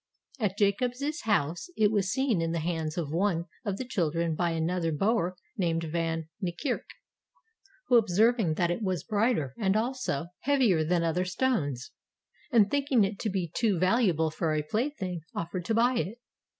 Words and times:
At 0.39 0.57
Jacobs's 0.57 1.21
house 1.25 1.69
it 1.77 1.91
was 1.91 2.11
seen 2.11 2.41
in 2.41 2.53
the 2.53 2.59
hands 2.59 2.97
of 2.97 3.11
one 3.11 3.45
of 3.63 3.77
the 3.77 3.85
children 3.85 4.33
by 4.33 4.49
another 4.49 4.91
Boer 4.91 5.35
named 5.57 5.83
Van 5.91 6.27
Niekerk, 6.43 6.87
who 7.85 7.97
observing 7.97 8.55
that 8.55 8.71
it 8.71 8.81
was 8.81 9.03
brighter 9.03 9.53
and 9.59 9.77
also 9.77 10.29
heavier 10.39 10.83
than 10.83 11.03
other 11.03 11.23
stones, 11.25 11.91
and 12.51 12.71
thinking 12.71 13.03
it 13.03 13.19
to 13.19 13.29
be 13.29 13.51
too 13.53 13.77
val 13.77 13.99
uable 13.99 14.33
for 14.33 14.55
a 14.55 14.63
plaything, 14.63 15.21
offered 15.35 15.65
to 15.65 15.75
buy 15.75 15.93
it. 15.99 16.17